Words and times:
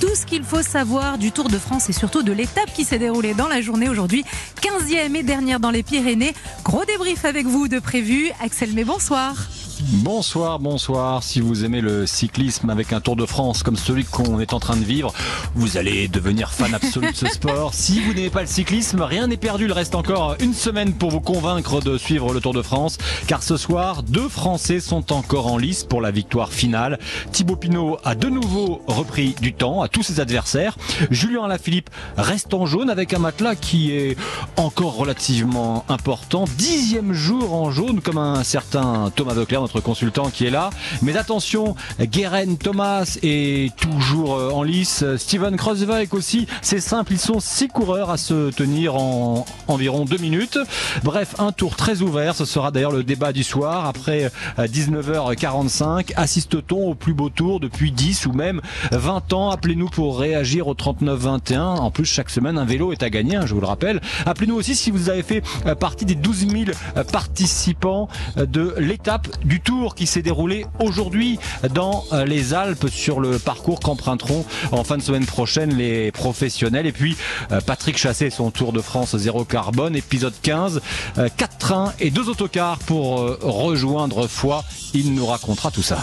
tout 0.00 0.14
ce 0.14 0.24
qu'il 0.24 0.44
faut 0.44 0.62
savoir 0.62 1.18
du 1.18 1.32
Tour 1.32 1.48
de 1.48 1.58
France 1.58 1.88
et 1.88 1.92
surtout 1.92 2.22
de 2.22 2.32
l'étape 2.32 2.72
qui 2.72 2.84
s'est 2.84 2.98
déroulée 2.98 3.34
dans 3.34 3.48
la 3.48 3.60
journée 3.60 3.88
aujourd'hui. 3.88 4.24
15e 4.62 5.16
et 5.16 5.22
dernière 5.22 5.58
dans 5.58 5.70
les 5.70 5.82
Pyrénées. 5.82 6.34
Gros 6.64 6.84
débrief 6.84 7.24
avec 7.24 7.46
vous 7.46 7.66
de 7.66 7.80
prévu. 7.80 8.30
Axel 8.40 8.70
mais 8.74 8.84
bonsoir. 8.84 9.34
Bonsoir, 9.82 10.58
bonsoir. 10.58 11.22
Si 11.22 11.40
vous 11.40 11.66
aimez 11.66 11.82
le 11.82 12.06
cyclisme 12.06 12.70
avec 12.70 12.94
un 12.94 13.00
Tour 13.00 13.14
de 13.14 13.26
France 13.26 13.62
comme 13.62 13.76
celui 13.76 14.04
qu'on 14.04 14.40
est 14.40 14.54
en 14.54 14.60
train 14.60 14.76
de 14.76 14.84
vivre, 14.84 15.12
vous 15.54 15.76
allez 15.76 16.08
devenir 16.08 16.50
fan 16.50 16.72
absolu 16.72 17.10
de 17.10 17.16
ce 17.16 17.26
sport. 17.26 17.74
Si 17.74 18.00
vous 18.00 18.14
n'aimez 18.14 18.30
pas 18.30 18.40
le 18.40 18.46
cyclisme, 18.46 19.02
rien 19.02 19.26
n'est 19.26 19.36
perdu. 19.36 19.66
Il 19.66 19.72
reste 19.72 19.94
encore 19.94 20.36
une 20.40 20.54
semaine 20.54 20.94
pour 20.94 21.10
vous 21.10 21.20
convaincre 21.20 21.82
de 21.82 21.98
suivre 21.98 22.32
le 22.32 22.40
Tour 22.40 22.54
de 22.54 22.62
France. 22.62 22.96
Car 23.26 23.42
ce 23.42 23.58
soir, 23.58 24.02
deux 24.02 24.30
Français 24.30 24.80
sont 24.80 25.12
encore 25.12 25.48
en 25.48 25.58
lice 25.58 25.84
pour 25.84 26.00
la 26.00 26.10
victoire 26.10 26.52
finale. 26.52 26.98
Thibaut 27.32 27.56
Pinot 27.56 27.98
a 28.02 28.14
de 28.14 28.28
nouveau 28.28 28.80
repris 28.86 29.34
du 29.42 29.52
temps 29.52 29.82
à 29.82 29.88
tous 29.88 30.02
ses 30.02 30.20
adversaires. 30.20 30.78
Julien 31.10 31.44
Alaphilippe 31.44 31.90
reste 32.16 32.54
en 32.54 32.64
jaune 32.64 32.88
avec 32.88 33.12
un 33.12 33.18
matelas 33.18 33.56
qui 33.56 33.92
est 33.92 34.16
encore 34.56 34.96
relativement 34.96 35.84
important. 35.90 36.46
Dixième 36.56 37.12
jour 37.12 37.52
en 37.52 37.70
jaune 37.70 38.00
comme 38.00 38.18
un 38.18 38.42
certain 38.42 39.12
Thomas 39.14 39.34
Veuclair 39.34 39.65
notre 39.66 39.80
consultant 39.80 40.30
qui 40.30 40.46
est 40.46 40.50
là. 40.50 40.70
Mais 41.02 41.16
attention, 41.16 41.74
Guérin 42.00 42.54
Thomas 42.54 43.18
est 43.24 43.74
toujours 43.74 44.36
euh, 44.36 44.50
en 44.50 44.62
lice. 44.62 45.04
Steven 45.16 45.56
Kreuzweig 45.56 46.14
aussi. 46.14 46.46
C'est 46.62 46.78
simple, 46.78 47.14
ils 47.14 47.18
sont 47.18 47.40
six 47.40 47.66
coureurs 47.66 48.10
à 48.10 48.16
se 48.16 48.50
tenir 48.50 48.94
en 48.94 49.44
environ 49.66 50.04
deux 50.04 50.18
minutes. 50.18 50.56
Bref, 51.02 51.34
un 51.40 51.50
tour 51.50 51.74
très 51.74 52.00
ouvert. 52.00 52.36
Ce 52.36 52.44
sera 52.44 52.70
d'ailleurs 52.70 52.92
le 52.92 53.02
débat 53.02 53.32
du 53.32 53.42
soir. 53.42 53.86
Après 53.86 54.30
19h45, 54.56 55.82
euh, 55.82 56.02
assiste-t-on 56.14 56.90
au 56.90 56.94
plus 56.94 57.14
beau 57.14 57.28
tour 57.28 57.58
depuis 57.58 57.90
10 57.90 58.26
ou 58.26 58.32
même 58.32 58.60
20 58.92 59.32
ans? 59.32 59.50
Appelez-nous 59.50 59.88
pour 59.88 60.20
réagir 60.20 60.68
au 60.68 60.74
39-21. 60.74 61.58
En 61.58 61.90
plus, 61.90 62.04
chaque 62.04 62.30
semaine, 62.30 62.56
un 62.56 62.64
vélo 62.64 62.92
est 62.92 63.02
à 63.02 63.10
gagner, 63.10 63.34
hein, 63.34 63.46
je 63.46 63.54
vous 63.54 63.60
le 63.60 63.66
rappelle. 63.66 64.00
Appelez-nous 64.26 64.54
aussi 64.54 64.76
si 64.76 64.92
vous 64.92 65.10
avez 65.10 65.24
fait 65.24 65.42
euh, 65.66 65.74
partie 65.74 66.04
des 66.04 66.14
12 66.14 66.46
000 66.50 66.64
participants 67.10 68.08
de 68.36 68.76
l'étape 68.78 69.26
du 69.44 69.55
tour 69.60 69.94
qui 69.94 70.06
s'est 70.06 70.22
déroulé 70.22 70.66
aujourd'hui 70.80 71.38
dans 71.72 72.04
euh, 72.12 72.24
les 72.24 72.54
Alpes 72.54 72.88
sur 72.88 73.20
le 73.20 73.38
parcours 73.38 73.80
qu'emprunteront 73.80 74.44
en 74.72 74.84
fin 74.84 74.96
de 74.96 75.02
semaine 75.02 75.26
prochaine 75.26 75.74
les 75.74 76.12
professionnels. 76.12 76.86
Et 76.86 76.92
puis 76.92 77.16
euh, 77.52 77.60
Patrick 77.60 77.96
Chassé, 77.96 78.30
son 78.30 78.50
Tour 78.50 78.72
de 78.72 78.80
France 78.80 79.16
zéro 79.16 79.44
carbone, 79.44 79.96
épisode 79.96 80.34
15, 80.42 80.80
4 81.14 81.18
euh, 81.18 81.28
trains 81.58 81.92
et 82.00 82.10
2 82.10 82.28
autocars 82.28 82.78
pour 82.78 83.20
rejoindre 83.40 84.26
Foix. 84.26 84.64
Il 84.94 85.14
nous 85.14 85.26
racontera 85.26 85.70
tout 85.70 85.82
ça. 85.82 85.98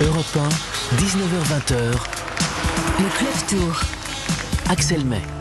Europe 0.00 0.36
1, 0.36 0.96
19h20. 0.96 1.74
Le 2.98 3.18
Club 3.18 3.46
Tour. 3.48 3.80
Axel 4.68 5.04
May. 5.04 5.35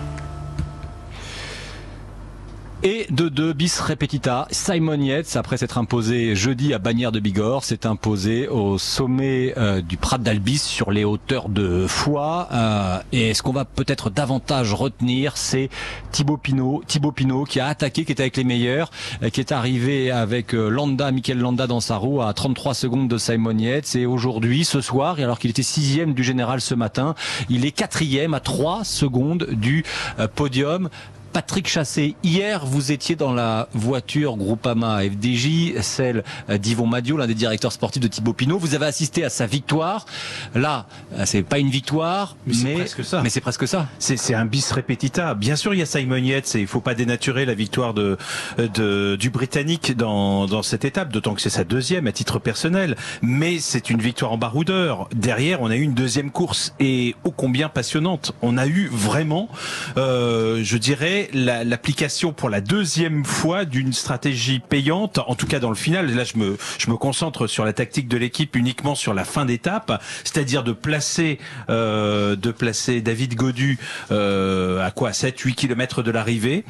Et 2.88 3.08
de 3.09 3.30
deux 3.30 3.53
bis 3.53 3.80
repetita, 3.80 4.47
Simon 4.52 5.02
Yates, 5.02 5.38
après 5.38 5.58
s'être 5.58 5.80
imposé 5.80 6.36
jeudi 6.36 6.72
à 6.72 6.78
Bagnères 6.78 7.11
de 7.11 7.19
Bigorre, 7.19 7.64
s'est 7.64 7.88
imposé 7.88 8.47
au 8.47 8.77
sommet 8.77 9.55
euh, 9.58 9.81
du 9.81 9.97
Prat 9.97 10.19
d'Albis 10.19 10.59
sur 10.59 10.92
les 10.92 11.03
hauteurs 11.03 11.50
de 11.50 11.88
Foix. 11.88 12.47
Euh, 12.52 13.00
et 13.11 13.33
ce 13.33 13.42
qu'on 13.42 13.53
va 13.53 13.66
peut-être 13.66 14.11
davantage 14.11 14.75
retenir, 14.75 15.36
c'est 15.36 15.69
Thibaut 16.11 16.38
Pinot, 16.38 16.83
Thibaut 16.86 17.11
Pinot 17.11 17.45
qui 17.45 17.59
a 17.59 17.66
attaqué, 17.66 18.05
qui 18.05 18.11
est 18.11 18.22
avec 18.22 18.38
les 18.38 18.44
meilleurs, 18.44 18.92
euh, 19.23 19.31
qui 19.31 19.39
est 19.39 19.52
arrivé 19.52 20.11
avec 20.11 20.53
Landa, 20.53 21.11
Michael 21.11 21.39
Landa 21.39 21.66
dans 21.66 21.80
sa 21.80 21.97
roue 21.97 22.22
à 22.22 22.31
33 22.36 22.75
secondes 22.75 23.08
de 23.08 23.17
Simon 23.17 23.58
Yates. 23.58 23.95
Et 23.95 24.05
aujourd'hui, 24.05 24.64
ce 24.64 24.80
soir, 24.80 25.16
alors 25.17 25.39
qu'il 25.39 25.49
était 25.49 25.64
sixième 25.64 26.14
du 26.14 26.23
général 26.23 26.61
ce 26.61 26.75
matin, 26.75 27.16
il 27.49 27.66
est 27.66 27.72
quatrième 27.72 28.36
à 28.36 28.42
3 28.42 28.83
secondes 28.83 29.47
du 29.53 29.83
podium. 30.36 30.89
Patrick 31.36 31.67
Chassé, 31.67 32.16
hier 32.23 32.66
vous 32.66 32.94
étiez 32.94 33.17
dans 33.17 33.33
la 33.33 33.67
voiture 33.73 34.38
Groupama 34.38 35.02
FDJ, 35.02 35.82
celle 35.82 36.23
d'Yvon 36.48 36.87
Madio, 36.87 37.17
l'un 37.17 37.27
des 37.27 37.33
directeurs 37.33 37.73
sportifs 37.73 38.02
de 38.02 38.08
Thibaut 38.08 38.32
Pinot. 38.32 38.58
Vous 38.58 38.73
avez 38.73 38.86
assisté 38.86 39.26
à 39.26 39.30
sa 39.30 39.45
victoire. 39.45 40.05
Là, 40.54 40.87
c'est 41.26 41.43
pas 41.43 41.59
une 41.59 41.70
victoire, 41.70 42.37
mais, 42.48 42.54
c'est 42.54 42.73
presque 42.76 43.04
ça. 43.04 43.21
Mais 43.21 43.30
c'est 43.30 43.42
presque 43.42 43.67
ça. 43.67 43.89
C'est 43.99 44.33
un 44.33 44.45
bis 44.45 44.71
repetita. 44.71 45.33
Bien 45.33 45.58
sûr, 45.58 45.73
il 45.73 45.80
y 45.80 45.82
a 45.82 45.86
Simon 45.86 46.15
Yates 46.15 46.55
et 46.55 46.61
il 46.61 46.67
faut 46.67 46.80
pas 46.80 46.95
dénaturer 46.95 47.45
la 47.45 47.54
victoire 47.54 47.93
de, 47.93 48.17
de 48.58 49.17
du 49.20 49.30
Britannique 49.30 49.98
dans, 49.98 50.45
dans 50.45 50.64
cette 50.64 50.86
étape, 50.86 51.11
d'autant 51.11 51.33
que 51.33 51.42
c'est 51.42 51.49
sa 51.49 51.65
deuxième 51.65 52.08
à 52.08 52.14
titre 52.14 52.39
personnel. 52.39 52.95
Mais 53.21 53.59
c'est 53.59 53.89
une 53.89 53.99
victoire 53.99 54.32
en 54.32 54.38
baroudeur. 54.38 55.09
Derrière, 55.14 55.61
on 55.61 55.70
a 55.70 55.76
eu 55.76 55.82
une 55.82 55.95
deuxième 55.95 56.32
course 56.32 56.73
et 56.80 57.14
ô 57.26 57.32
combien 57.32 57.67
passionnante. 57.67 58.32
On 58.42 58.58
a 58.58 58.67
eu 58.67 58.88
vraiment, 58.89 59.49
euh, 59.98 60.61
je 60.64 60.77
dirais, 60.77 61.24
l'application 61.33 62.33
pour 62.33 62.49
la 62.49 62.61
deuxième 62.61 63.25
fois 63.25 63.65
d'une 63.65 63.93
stratégie 63.93 64.59
payante, 64.59 65.19
en 65.27 65.36
tout 65.36 65.47
cas 65.47 65.59
dans 65.59 65.69
le 65.69 65.75
final. 65.75 66.13
Là, 66.13 66.23
je 66.23 66.37
me, 66.37 66.58
je 66.77 66.89
me 66.89 66.95
concentre 66.97 67.47
sur 67.47 67.65
la 67.65 67.73
tactique 67.73 68.08
de 68.08 68.17
l'équipe 68.17 68.55
uniquement 68.55 68.95
sur 68.95 69.13
la 69.13 69.25
fin 69.25 69.45
d'étape, 69.45 70.02
c'est-à-dire 70.23 70.64
de 70.64 70.71
placer, 70.71 71.39
euh, 71.69 72.35
de 72.35 72.52
placer 72.52 73.02
David 73.02 73.35
Godu 73.35 73.80
euh, 74.11 74.85
à 74.85 74.91
quoi? 74.91 75.11
7-8 75.11 75.55
km 75.55 76.03
de 76.03 76.11
l'arrivée, 76.11 76.65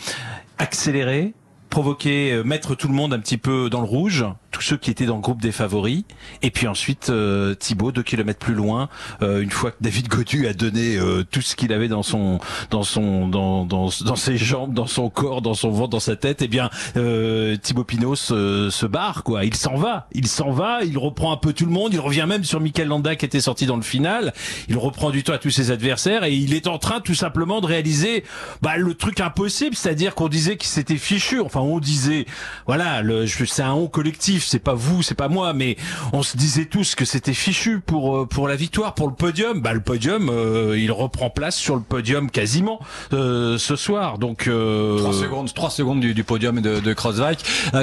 accélérer, 0.58 1.34
provoquer, 1.70 2.32
euh, 2.32 2.44
mettre 2.44 2.76
tout 2.76 2.88
le 2.88 2.94
monde 2.94 3.14
un 3.14 3.20
petit 3.20 3.38
peu 3.38 3.70
dans 3.70 3.82
le 3.82 3.88
rouge, 3.88 4.26
tous 4.56 4.62
ceux 4.62 4.78
qui 4.78 4.90
étaient 4.90 5.06
dans 5.06 5.18
le 5.18 5.22
groupe 5.22 5.42
des 5.42 5.52
favoris. 5.52 6.04
Et 6.42 6.50
puis 6.50 6.66
ensuite, 6.66 7.10
euh, 7.10 7.56
Thibaut, 7.56 7.92
deux 7.92 8.04
kilomètres 8.04 8.40
plus 8.40 8.54
loin, 8.54 8.88
euh, 9.22 9.42
une 9.42 9.52
fois 9.52 9.72
que 9.72 9.76
David 9.82 10.08
Godu 10.08 10.48
a 10.48 10.54
donné 10.54 10.96
euh, 10.96 11.26
tout 11.30 11.42
ce 11.42 11.58
qu'il 11.58 11.74
avait 11.74 11.90
dans 11.90 12.04
son, 12.04 12.40
dans 12.70 12.84
son, 12.84 13.28
dans, 13.28 13.66
dans, 13.66 13.90
ses 13.90 14.38
jambes, 14.38 14.74
dans 14.74 14.88
son 14.88 15.10
corps, 15.10 15.42
dans 15.42 15.56
son 15.56 15.72
ventre, 15.72 15.90
dans 15.90 16.00
sa 16.00 16.16
tête, 16.16 16.42
eh 16.42 16.48
bien, 16.48 16.70
euh, 16.96 17.58
Thibaut 17.58 17.84
Pinot 17.84 18.16
se, 18.16 18.70
se 18.70 18.86
barre, 18.86 19.24
quoi. 19.24 19.44
Il 19.44 19.56
s'en 19.56 19.76
va, 19.76 20.08
il 20.14 20.26
s'en 20.26 20.52
va, 20.52 20.86
il 20.86 20.98
reprend 20.98 21.34
un 21.34 21.38
peu 21.38 21.52
tout 21.52 21.66
le 21.66 21.72
monde, 21.72 21.94
il 21.94 22.00
revient 22.00 22.26
même 22.26 22.46
sur 22.46 22.62
Michael 22.62 22.88
Landa 22.88 23.18
qui 23.18 23.26
était 23.26 23.42
sorti 23.42 23.66
dans 23.66 23.76
le 23.76 23.82
final. 23.82 24.34
Il 24.70 24.78
reprend 24.78 25.10
du 25.10 25.24
temps 25.24 25.34
à 25.34 25.38
tous 25.38 25.52
ses 25.52 25.72
adversaires 25.72 26.24
et 26.24 26.34
il 26.34 26.54
est 26.54 26.68
en 26.68 26.78
train 26.78 27.02
tout 27.02 27.14
simplement 27.14 27.60
de 27.60 27.66
réaliser 27.66 28.24
bah, 28.62 28.78
le 28.78 28.94
truc 28.94 29.20
impossible, 29.20 29.76
c'est-à-dire 29.76 30.16
qu'on 30.16 30.30
disait 30.30 30.56
qu'il 30.56 30.70
s'était 30.70 30.96
fichu. 30.96 31.42
Enfin, 31.42 31.60
on 31.60 31.80
disait, 31.80 32.26
voilà, 32.68 33.04
c'est 33.46 33.62
un 33.62 33.74
haut 33.74 33.90
collectif 33.90 34.45
c'est 34.46 34.60
pas 34.60 34.74
vous, 34.74 35.04
c'est 35.04 35.16
pas 35.16 35.28
moi, 35.28 35.54
mais 35.54 35.78
on 36.14 36.24
se 36.24 36.38
disait 36.38 36.66
tous 36.66 36.96
que 36.96 37.06
c'était 37.06 37.34
fichu 37.34 37.80
pour 37.80 38.18
euh, 38.18 38.26
pour 38.26 38.48
la 38.48 38.56
victoire, 38.56 38.94
pour 38.94 39.08
le 39.08 39.14
podium. 39.14 39.62
Bah 39.62 39.74
le 39.74 39.82
podium, 39.82 40.30
euh, 40.30 40.78
il 40.78 40.92
reprend 40.92 41.30
place 41.30 41.56
sur 41.56 41.76
le 41.76 41.82
podium 41.82 42.30
quasiment 42.30 42.80
euh, 43.14 43.58
ce 43.58 43.76
soir. 43.76 44.18
Donc 44.18 44.48
euh... 44.48 44.98
3 44.98 45.14
secondes, 45.14 45.54
3 45.54 45.70
secondes 45.70 46.00
du, 46.00 46.14
du 46.14 46.24
podium 46.24 46.62
de, 46.62 46.80
de 46.80 46.94
Kreuzweig. 46.94 47.38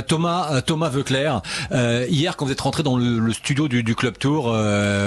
Thomas 0.07 0.61
Thomas 0.63 0.89
Veuclair, 0.89 1.43
hier 2.09 2.37
quand 2.37 2.47
vous 2.47 2.53
êtes 2.53 2.61
rentré 2.61 2.83
dans 2.83 2.97
le, 2.97 3.19
le 3.19 3.33
studio 3.33 3.69
du, 3.69 3.83
du, 3.83 3.95
club 3.95 4.19
Tour, 4.19 4.55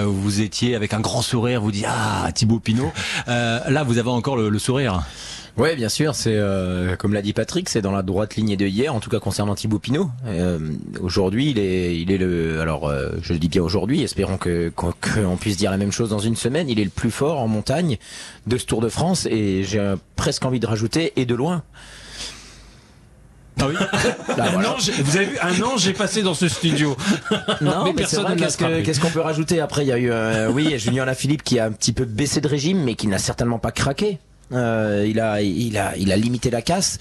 vous 0.05 0.41
étiez 0.41 0.75
avec 0.75 0.93
un 0.93 0.99
grand 0.99 1.21
sourire, 1.21 1.61
vous 1.61 1.71
dites 1.71 1.85
ah 1.87 2.31
Thibaut 2.33 2.59
Pinot. 2.59 2.91
là 3.27 3.83
vous 3.83 3.97
avez 3.97 4.09
encore 4.09 4.35
le, 4.35 4.49
le 4.49 4.59
sourire. 4.59 5.03
Oui, 5.57 5.73
bien 5.77 5.87
sûr, 5.87 6.15
c'est 6.15 6.35
euh, 6.35 6.97
comme 6.97 7.13
l'a 7.13 7.21
dit 7.21 7.31
Patrick, 7.31 7.69
c'est 7.69 7.81
dans 7.81 7.93
la 7.93 8.01
droite 8.01 8.35
ligne 8.35 8.57
de 8.57 8.65
hier, 8.65 8.93
en 8.93 8.99
tout 8.99 9.09
cas 9.09 9.19
concernant 9.19 9.55
Thibaut 9.55 9.79
Pinot. 9.79 10.09
Euh, 10.25 10.59
aujourd'hui, 10.99 11.44
il 11.49 11.59
est, 11.59 11.99
il 11.99 12.11
est 12.11 12.17
le, 12.17 12.59
alors 12.61 12.87
euh, 12.87 13.11
je 13.21 13.33
le 13.33 13.39
dis 13.39 13.49
bien 13.49 13.63
aujourd'hui, 13.63 14.03
espérons 14.03 14.37
que 14.37 14.71
qu'on 14.75 15.37
puisse 15.37 15.57
dire 15.57 15.71
la 15.71 15.77
même 15.77 15.91
chose 15.91 16.09
dans 16.09 16.19
une 16.19 16.35
semaine. 16.35 16.69
Il 16.69 16.79
est 16.79 16.83
le 16.83 16.89
plus 16.89 17.11
fort 17.11 17.39
en 17.39 17.47
montagne 17.47 17.97
de 18.47 18.57
ce 18.57 18.65
Tour 18.65 18.81
de 18.81 18.89
France 18.89 19.25
et 19.25 19.63
j'ai 19.63 19.93
presque 20.15 20.45
envie 20.45 20.59
de 20.59 20.67
rajouter 20.67 21.13
et 21.15 21.25
de 21.25 21.35
loin. 21.35 21.63
Ah 23.59 23.67
oui. 23.69 23.75
Vous 25.03 25.15
avez 25.15 25.25
vu 25.25 25.37
un 25.41 25.61
ange 25.61 25.81
j'ai 25.81 25.93
passé 25.93 26.21
dans 26.21 26.33
ce 26.33 26.47
studio. 26.47 26.97
Non, 27.61 27.85
mais, 27.85 27.93
personne 27.93 28.35
qu'est-ce 28.35 28.99
qu'on 28.99 29.09
peut 29.09 29.21
rajouter 29.21 29.61
après? 29.61 29.85
Il 29.85 29.87
y 29.87 29.91
a 29.91 29.97
eu, 29.97 30.11
oui, 30.51 30.77
Julien 30.77 31.11
Philippe 31.13 31.43
qui 31.43 31.59
a 31.59 31.65
un 31.65 31.71
petit 31.71 31.93
peu 31.93 32.05
baissé 32.05 32.41
de 32.41 32.47
régime, 32.47 32.83
mais 32.83 32.95
qui 32.95 33.07
n'a 33.07 33.17
certainement 33.17 33.59
pas 33.59 33.71
craqué. 33.71 34.19
Euh, 34.51 35.05
il 35.07 35.19
a, 35.19 35.41
il 35.41 35.77
a, 35.77 35.95
il 35.97 36.11
a 36.11 36.17
limité 36.17 36.49
la 36.49 36.61
casse. 36.61 36.99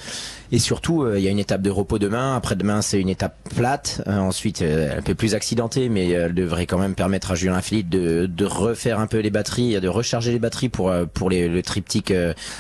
Et 0.53 0.59
surtout, 0.59 1.03
euh, 1.03 1.19
il 1.19 1.25
y 1.25 1.29
a 1.29 1.31
une 1.31 1.39
étape 1.39 1.63
de 1.63 1.71
repos 1.71 1.99
demain. 1.99 2.37
Après-demain, 2.37 2.81
c'est 2.81 3.01
une 3.01 3.09
étape 3.09 3.37
plate. 3.57 4.03
Euh, 4.07 4.19
ensuite, 4.19 4.63
un 4.63 5.03
peu 5.03 5.15
plus 5.15 5.35
accidentée, 5.35 5.89
mais 5.89 6.09
elle 6.11 6.35
devrait 6.35 6.67
quand 6.67 6.79
même 6.79 6.95
permettre 6.95 7.33
à 7.33 7.35
Julien 7.35 7.61
Philippe 7.61 7.89
de, 7.89 8.27
de 8.27 8.45
refaire 8.45 9.01
un 9.01 9.07
peu 9.07 9.19
les 9.19 9.31
batteries, 9.31 9.81
de 9.81 9.89
recharger 9.89 10.33
les 10.33 10.39
batteries 10.39 10.69
pour 10.69 10.93
pour 11.13 11.31
les, 11.31 11.49
le 11.49 11.63
triptyque 11.63 12.13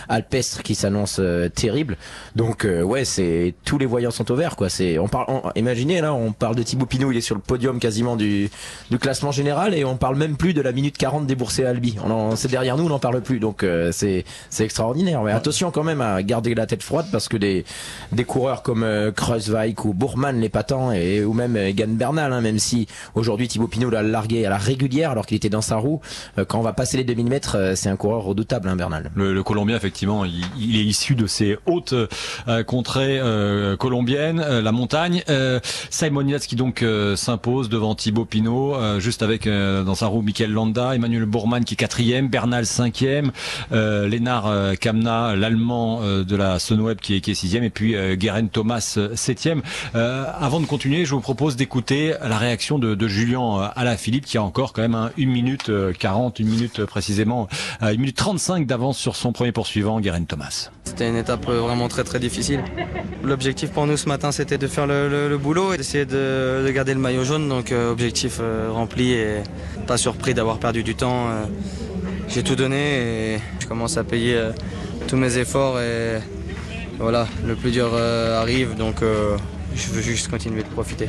alpestre 0.08 0.62
qui 0.62 0.74
s'annonce 0.74 1.20
terrible. 1.54 1.96
Donc 2.34 2.66
ouais, 2.66 3.04
c'est 3.04 3.54
tous 3.64 3.78
les 3.78 3.86
voyants 3.86 4.10
sont 4.10 4.30
au 4.30 4.34
vert 4.34 4.56
quoi. 4.56 4.68
C'est 4.68 4.98
on 4.98 5.08
parle, 5.08 5.26
imaginez 5.54 6.00
là, 6.00 6.14
on 6.14 6.32
parle 6.32 6.56
de 6.56 6.62
Thibaut 6.62 6.86
Pinot, 6.86 7.12
il 7.12 7.18
est 7.18 7.20
sur 7.20 7.34
le 7.34 7.40
podium 7.40 7.78
quasiment 7.78 8.16
du 8.16 8.50
du 8.90 8.98
classement 8.98 9.30
général 9.30 9.74
et 9.74 9.84
on 9.84 9.96
parle 9.96 10.16
même 10.16 10.36
plus 10.36 10.54
de 10.54 10.62
la 10.62 10.72
minute 10.72 10.96
40 10.98 11.26
déboursée 11.26 11.64
à 11.64 11.70
Albi. 11.70 11.96
On 12.04 12.34
c'est 12.34 12.50
derrière 12.50 12.76
nous, 12.76 12.86
on 12.86 12.90
n'en 12.90 12.98
parle 12.98 13.20
plus. 13.20 13.38
Donc 13.38 13.64
c'est 13.92 14.24
c'est 14.50 14.64
extraordinaire. 14.74 15.22
Mais 15.22 15.30
attention 15.30 15.70
quand 15.70 15.84
même 15.84 16.00
à 16.00 16.20
garder 16.24 16.52
la 16.52 16.66
tête 16.66 16.82
froide 16.82 17.06
parce 17.12 17.28
que 17.28 17.36
des, 17.36 17.64
des 18.10 18.24
coureurs 18.24 18.64
comme 18.64 18.82
euh, 18.82 19.12
Kreuzweig 19.12 19.76
ou 19.84 19.94
Bourman, 19.94 20.40
l'épatant, 20.40 20.90
et, 20.90 21.24
ou 21.24 21.32
même 21.32 21.56
Egan 21.56 21.90
Bernal, 21.90 22.32
hein, 22.32 22.40
même 22.40 22.58
si 22.58 22.88
aujourd'hui 23.14 23.46
Thibaut 23.46 23.68
Pinot 23.68 23.88
l'a 23.88 24.02
largué 24.02 24.44
à 24.44 24.50
la 24.50 24.58
régulière 24.58 25.12
alors 25.12 25.26
qu'il 25.26 25.36
était 25.36 25.48
dans 25.48 25.60
sa 25.60 25.76
roue, 25.76 26.00
euh, 26.38 26.44
quand 26.44 26.58
on 26.58 26.62
va 26.62 26.72
passer 26.72 26.96
les 26.96 27.04
2000 27.04 27.26
mètres, 27.26 27.56
euh, 27.56 27.76
c'est 27.76 27.88
un 27.88 27.94
coureur 27.94 28.24
redoutable, 28.24 28.68
hein, 28.68 28.74
Bernal. 28.74 29.12
Le, 29.14 29.32
le 29.32 29.42
Colombien, 29.44 29.76
effectivement, 29.76 30.24
il, 30.24 30.42
il, 30.58 30.76
est 30.76 30.84
issu 30.84 31.14
de 31.14 31.28
ces 31.28 31.56
hautes 31.66 31.94
euh, 32.48 32.64
contrées 32.64 33.20
euh, 33.20 33.76
colombiennes, 33.76 34.40
la 34.40 34.72
montagne. 34.72 35.22
Simon 35.90 36.26
Yates 36.26 36.48
qui 36.48 36.56
donc 36.56 36.84
s'impose 37.14 37.68
devant 37.68 37.94
Thibaut 37.94 38.24
Pinot, 38.24 38.98
juste 38.98 39.22
avec 39.22 39.46
dans 39.48 39.94
sa 39.94 40.06
roue 40.06 40.22
Michael 40.22 40.50
Landa, 40.50 40.94
Emmanuel 40.94 41.26
Bourman 41.26 41.64
qui 41.64 41.74
est 41.74 41.76
quatrième, 41.76 42.28
Bernal 42.28 42.66
cinquième, 42.66 43.30
Lénard 43.70 44.48
Kamna, 44.80 45.36
l'allemand 45.36 46.00
de 46.02 46.36
la 46.36 46.58
Sunweb 46.58 46.98
qui 46.98 47.16
est, 47.16 47.20
qui 47.20 47.30
est 47.30 47.34
sixième, 47.34 47.64
et 47.64 47.70
puis 47.70 47.94
Guerin 48.16 48.46
Thomas 48.46 48.98
septième. 49.14 49.62
avant 49.94 50.60
de 50.60 50.66
continuer, 50.66 51.04
je 51.04 51.14
vous 51.14 51.20
propose 51.20 51.56
d'écouter 51.56 52.14
la 52.22 52.38
réaction 52.38 52.78
de, 52.78 52.94
de 52.94 53.08
Julien 53.08 53.70
Alaphilippe 53.76 54.24
qui 54.24 54.38
a 54.38 54.42
encore 54.42 54.72
quand 54.72 54.82
même 54.82 54.94
un, 54.94 55.10
une 55.16 55.30
minute 55.30 55.70
40, 55.98 56.38
une 56.38 56.48
minute 56.48 56.84
précisément, 56.84 57.48
une 57.82 58.00
minute 58.00 58.16
35 58.16 58.66
d'avance 58.66 58.98
sur 58.98 59.16
son 59.16 59.32
premier 59.32 59.52
poursuivant, 59.52 60.00
Guerin 60.00 60.24
Thomas. 60.24 60.70
C'était 60.84 61.08
une 61.08 61.16
étape 61.16 61.46
vraiment 61.46 61.88
très 61.88 62.04
très 62.04 62.18
difficile. 62.18 62.62
L'objectif 63.22 63.70
pour 63.70 63.86
nous 63.86 63.96
ce 63.96 64.08
matin 64.08 64.32
c'était 64.32 64.58
de 64.58 64.66
faire 64.66 64.86
le, 64.86 65.36
boulot 65.38 65.72
et 65.72 65.76
d'essayer 65.76 66.04
de, 66.04 66.62
de, 66.64 66.70
garder 66.70 66.94
le 66.94 67.00
maillot 67.00 67.24
jaune, 67.24 67.48
donc 67.48 67.72
euh, 67.72 67.90
objectif 67.90 68.38
euh, 68.40 68.68
rempli 68.70 69.12
et 69.12 69.42
pas 69.86 69.96
surpris 69.96 70.34
d'avoir 70.34 70.58
perdu 70.58 70.82
du 70.82 70.94
temps. 70.94 71.28
Euh, 72.24 72.28
J'ai 72.28 72.42
tout 72.42 72.56
donné 72.56 73.34
et 73.34 73.40
je 73.60 73.66
commence 73.66 73.96
à 73.96 74.04
payer 74.04 74.34
euh, 74.34 74.52
tous 75.08 75.16
mes 75.16 75.38
efforts 75.38 75.80
et 75.80 76.18
voilà, 76.98 77.26
le 77.46 77.54
plus 77.54 77.70
dur 77.70 77.90
euh, 77.92 78.40
arrive 78.40 78.76
donc 78.76 79.02
je 79.74 79.88
veux 79.88 80.02
juste 80.02 80.28
continuer 80.28 80.62
de 80.62 80.68
profiter. 80.68 81.08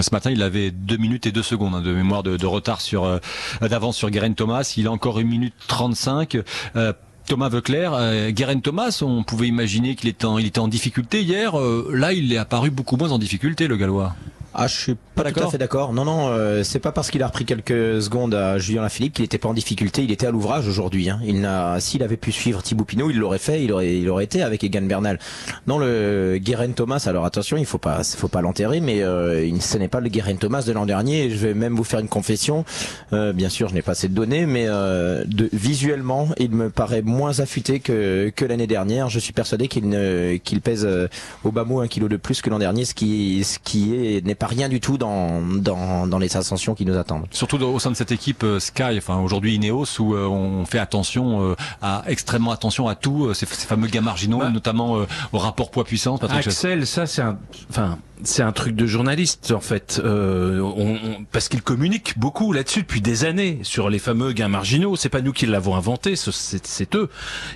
Ce 0.00 0.10
matin, 0.10 0.30
il 0.30 0.42
avait 0.42 0.72
2 0.72 0.96
minutes 0.96 1.26
et 1.26 1.32
2 1.32 1.42
secondes 1.42 1.74
hein, 1.74 1.80
de 1.80 1.92
mémoire 1.92 2.24
de, 2.24 2.46
retard 2.46 2.80
sur 2.80 3.04
euh, 3.04 3.18
d'avance 3.60 3.96
sur 3.96 4.10
Guerin 4.10 4.32
Thomas. 4.32 4.74
Il 4.76 4.88
a 4.88 4.90
encore 4.90 5.18
1 5.18 5.24
minute 5.24 5.54
35. 5.68 6.38
Euh, 6.74 6.92
Thomas 7.26 7.48
Veuclair, 7.48 7.92
euh, 7.94 8.30
Thomas, 8.62 8.98
on 9.02 9.22
pouvait 9.22 9.48
imaginer 9.48 9.94
qu'il 9.94 10.10
était, 10.10 10.26
en, 10.26 10.68
difficulté 10.68 11.22
hier. 11.22 11.58
Euh, 11.58 11.90
là, 11.94 12.12
il 12.12 12.32
est 12.32 12.36
apparu 12.36 12.70
beaucoup 12.70 12.96
moins 12.96 13.12
en 13.12 13.18
difficulté, 13.18 13.66
le 13.66 13.76
Gallois. 13.76 14.14
Ah, 14.54 14.66
je 14.66 14.74
suis 14.76 14.96
pas 15.14 15.30
tout 15.30 15.40
à 15.40 15.50
fait 15.50 15.58
d'accord. 15.58 15.92
Non, 15.92 16.04
non, 16.04 16.28
euh, 16.28 16.62
c'est 16.62 16.78
pas 16.78 16.92
parce 16.92 17.10
qu'il 17.10 17.22
a 17.22 17.26
repris 17.26 17.44
quelques 17.44 18.02
secondes 18.02 18.34
à 18.34 18.58
Julien 18.58 18.82
Lafilippe 18.82 19.14
qu'il 19.14 19.24
était 19.24 19.38
pas 19.38 19.48
en 19.48 19.54
difficulté. 19.54 20.02
Il 20.02 20.12
était 20.12 20.26
à 20.26 20.30
l'ouvrage 20.30 20.68
aujourd'hui. 20.68 21.10
Hein. 21.10 21.20
Il 21.24 21.40
n'a, 21.40 21.80
s'il 21.80 22.02
avait 22.02 22.16
pu 22.16 22.32
suivre 22.32 22.62
Thibaut 22.62 22.84
Pinot, 22.84 23.10
il 23.10 23.18
l'aurait 23.18 23.38
fait. 23.38 23.62
Il 23.64 23.72
aurait, 23.72 23.98
il 23.98 24.08
aurait 24.08 24.24
été 24.24 24.42
avec 24.42 24.62
Egan 24.64 24.82
Bernal. 24.82 25.18
Non, 25.66 25.78
le 25.78 26.38
Guérin 26.40 26.70
Thomas. 26.72 27.04
Alors 27.06 27.24
attention, 27.24 27.56
il 27.56 27.66
faut 27.66 27.78
pas, 27.78 28.04
faut 28.04 28.28
pas 28.28 28.42
l'enterrer, 28.42 28.80
mais 28.80 29.02
euh, 29.02 29.50
ce 29.60 29.78
n'est 29.78 29.88
pas 29.88 30.00
le 30.00 30.08
Guérin 30.08 30.36
Thomas 30.36 30.62
de 30.62 30.72
l'an 30.72 30.86
dernier. 30.86 31.30
Je 31.30 31.36
vais 31.36 31.54
même 31.54 31.74
vous 31.74 31.84
faire 31.84 32.00
une 32.00 32.08
confession. 32.08 32.64
Euh, 33.12 33.32
bien 33.32 33.48
sûr, 33.48 33.68
je 33.68 33.74
n'ai 33.74 33.82
pas 33.82 33.92
assez 33.92 34.08
de 34.08 34.14
données, 34.14 34.46
mais 34.46 34.66
euh, 34.68 35.24
de, 35.26 35.48
visuellement, 35.52 36.28
il 36.38 36.50
me 36.50 36.70
paraît 36.70 37.02
moins 37.02 37.40
affûté 37.40 37.80
que 37.80 38.32
que 38.34 38.44
l'année 38.44 38.66
dernière. 38.66 39.08
Je 39.08 39.18
suis 39.18 39.32
persuadé 39.32 39.68
qu'il 39.68 39.88
ne, 39.88 40.36
qu'il 40.36 40.60
pèse 40.60 40.84
euh, 40.84 41.08
au 41.44 41.50
bas 41.50 41.64
mot 41.64 41.80
un 41.80 41.88
kilo 41.88 42.08
de 42.08 42.16
plus 42.16 42.42
que 42.42 42.50
l'an 42.50 42.58
dernier, 42.58 42.84
ce 42.84 42.94
qui, 42.94 43.42
ce 43.44 43.58
qui 43.58 43.94
est 43.94 44.24
n'est 44.24 44.34
pas 44.34 44.43
rien 44.46 44.68
du 44.68 44.80
tout 44.80 44.98
dans, 44.98 45.40
dans, 45.42 46.06
dans 46.06 46.18
les 46.18 46.36
ascensions 46.36 46.74
qui 46.74 46.84
nous 46.84 46.96
attendent. 46.96 47.26
Surtout 47.30 47.56
au 47.62 47.78
sein 47.78 47.90
de 47.90 47.96
cette 47.96 48.12
équipe 48.12 48.42
euh, 48.42 48.60
Sky, 48.60 48.96
enfin 48.98 49.18
aujourd'hui 49.18 49.54
Ineos, 49.54 50.00
où 50.00 50.14
euh, 50.14 50.26
on 50.26 50.64
fait 50.66 50.78
attention 50.78 51.50
euh, 51.50 51.56
à 51.82 52.02
extrêmement 52.06 52.50
attention 52.52 52.88
à 52.88 52.94
tout, 52.94 53.32
ces, 53.34 53.46
ces 53.46 53.66
fameux 53.66 53.88
gains 53.88 54.00
marginaux, 54.00 54.38
bah, 54.38 54.50
notamment 54.50 54.98
au 55.32 55.38
rapport 55.38 55.70
poids-puissance. 55.70 56.20
Axel, 56.22 56.86
ça 56.86 57.06
c'est 57.06 57.22
un, 57.22 57.38
enfin 57.70 57.98
c'est 58.22 58.42
un 58.42 58.52
truc 58.52 58.76
de 58.76 58.86
journaliste 58.86 59.52
en 59.52 59.60
fait, 59.60 60.00
euh, 60.04 60.60
on, 60.60 60.94
on, 60.94 61.24
parce 61.32 61.48
qu'il 61.48 61.62
communique 61.62 62.18
beaucoup 62.18 62.52
là-dessus 62.52 62.82
depuis 62.82 63.00
des 63.00 63.24
années 63.24 63.58
sur 63.62 63.90
les 63.90 63.98
fameux 63.98 64.32
gains 64.32 64.48
marginaux. 64.48 64.96
C'est 64.96 65.08
pas 65.08 65.20
nous 65.20 65.32
qui 65.32 65.46
l'avons 65.46 65.74
inventé, 65.74 66.14
c'est 66.16 66.94
eux. 66.94 67.10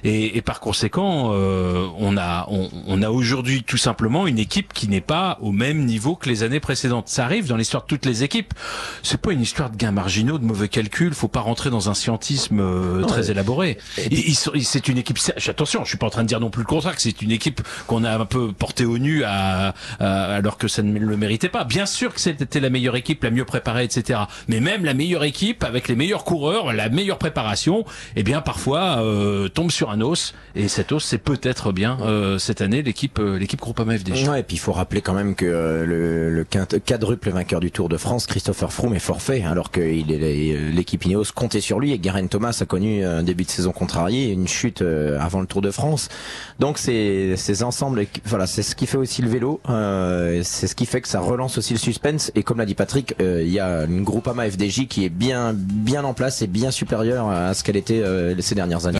Et, 0.04 0.36
et, 0.36 0.42
par 0.42 0.60
conséquent, 0.60 1.30
euh, 1.32 1.86
on 1.98 2.16
a 2.16 2.46
on, 2.50 2.70
on 2.86 3.02
a 3.02 3.10
aujourd'hui 3.10 3.62
tout 3.62 3.76
simplement 3.76 4.26
une 4.26 4.38
équipe 4.38 4.72
qui 4.72 4.88
n'est 4.88 5.00
pas 5.00 5.38
au 5.40 5.52
même 5.52 5.84
niveau 5.84 6.16
que 6.16 6.28
les 6.28 6.42
années 6.42 6.60
précédentes. 6.60 7.08
Ça 7.08 7.24
arrive 7.24 7.46
dans 7.46 7.56
l'histoire 7.56 7.84
de 7.84 7.88
toutes 7.88 8.06
les 8.06 8.24
équipes. 8.24 8.52
C'est 9.02 9.20
pas 9.20 9.32
une 9.32 9.42
histoire 9.42 9.70
de 9.70 9.76
gains 9.76 9.92
marginaux, 9.92 10.38
de 10.38 10.44
mauvais 10.44 10.68
calculs. 10.68 11.14
Faut 11.14 11.28
pas 11.28 11.40
rentrer 11.40 11.70
dans 11.70 11.88
un 11.88 11.94
scientisme 11.94 12.60
euh, 12.60 13.04
très 13.04 13.26
ouais. 13.26 13.30
élaboré. 13.30 13.78
C'est 13.94 14.88
une 14.88 14.98
équipe. 14.98 15.18
Attention, 15.46 15.84
je 15.84 15.88
suis 15.88 15.98
pas 15.98 16.06
en 16.06 16.10
train 16.10 16.22
de 16.22 16.28
dire 16.28 16.40
non 16.40 16.50
plus 16.50 16.62
le 16.62 16.66
contraire. 16.68 16.94
C'est 16.98 17.22
une 17.22 17.30
équipe 17.30 17.60
qu'on 17.86 18.04
a 18.04 18.18
un 18.18 18.24
peu 18.24 18.52
porté 18.52 18.84
au 18.84 18.98
nu 18.98 19.24
à, 19.24 19.74
à, 20.00 20.34
à 20.34 20.40
que 20.58 20.68
ça 20.68 20.82
ne 20.82 20.98
le 20.98 21.16
méritait 21.16 21.48
pas. 21.48 21.64
Bien 21.64 21.86
sûr 21.86 22.12
que 22.12 22.20
c'était 22.20 22.60
la 22.60 22.70
meilleure 22.70 22.96
équipe, 22.96 23.24
la 23.24 23.30
mieux 23.30 23.44
préparée, 23.44 23.84
etc. 23.84 24.20
Mais 24.48 24.60
même 24.60 24.84
la 24.84 24.94
meilleure 24.94 25.24
équipe, 25.24 25.64
avec 25.64 25.88
les 25.88 25.96
meilleurs 25.96 26.24
coureurs, 26.24 26.72
la 26.72 26.88
meilleure 26.88 27.18
préparation, 27.18 27.84
eh 28.16 28.22
bien 28.22 28.40
parfois 28.40 29.02
euh, 29.02 29.48
tombe 29.48 29.70
sur 29.70 29.90
un 29.90 30.00
os. 30.00 30.34
Et 30.54 30.68
cet 30.68 30.92
os, 30.92 31.04
c'est 31.04 31.18
peut-être 31.18 31.72
bien 31.72 31.98
euh, 32.02 32.38
cette 32.38 32.60
année 32.60 32.82
l'équipe 32.82 33.18
euh, 33.18 33.38
l'équipe 33.38 33.60
Groupama 33.60 33.96
FDJ. 33.96 34.28
Ouais, 34.28 34.40
et 34.40 34.42
puis 34.42 34.56
il 34.56 34.60
faut 34.60 34.72
rappeler 34.72 35.00
quand 35.00 35.14
même 35.14 35.34
que 35.34 35.46
euh, 35.46 35.86
le, 35.86 36.30
le 36.30 36.44
quadruple 36.44 37.30
vainqueur 37.30 37.60
du 37.60 37.70
Tour 37.70 37.88
de 37.88 37.96
France, 37.96 38.26
Christopher 38.26 38.72
Froome, 38.72 38.94
est 38.94 38.98
forfait, 38.98 39.44
alors 39.44 39.70
que 39.70 39.80
l'équipe 39.80 41.04
Ineos 41.04 41.24
comptait 41.34 41.60
sur 41.60 41.80
lui. 41.80 41.92
Et 41.92 41.98
Garen 41.98 42.28
Thomas 42.28 42.58
a 42.60 42.64
connu 42.64 43.04
un 43.04 43.22
début 43.22 43.44
de 43.44 43.50
saison 43.50 43.72
contrarié, 43.72 44.32
une 44.32 44.48
chute 44.48 44.82
euh, 44.82 45.18
avant 45.20 45.40
le 45.40 45.46
Tour 45.46 45.62
de 45.62 45.70
France. 45.70 46.08
Donc 46.58 46.78
c'est 46.78 47.36
ces 47.36 47.62
ensembles, 47.62 48.06
voilà, 48.24 48.46
c'est 48.46 48.62
ce 48.62 48.74
qui 48.74 48.86
fait 48.86 48.96
aussi 48.96 49.22
le 49.22 49.28
vélo. 49.28 49.60
Euh, 49.68 50.37
c'est 50.42 50.66
ce 50.66 50.74
qui 50.74 50.86
fait 50.86 51.00
que 51.00 51.08
ça 51.08 51.20
relance 51.20 51.58
aussi 51.58 51.72
le 51.72 51.78
suspense. 51.78 52.32
Et 52.34 52.42
comme 52.42 52.58
l'a 52.58 52.66
dit 52.66 52.74
Patrick, 52.74 53.14
euh, 53.20 53.42
il 53.44 53.52
y 53.52 53.60
a 53.60 53.84
une 53.84 54.02
Groupama 54.02 54.48
FDJ 54.50 54.86
qui 54.88 55.04
est 55.04 55.08
bien, 55.08 55.52
bien 55.54 56.04
en 56.04 56.14
place 56.14 56.42
et 56.42 56.46
bien 56.46 56.70
supérieure 56.70 57.28
à 57.28 57.54
ce 57.54 57.62
qu'elle 57.64 57.76
était 57.76 58.02
euh, 58.02 58.34
ces 58.40 58.54
dernières 58.54 58.86
années. 58.86 58.96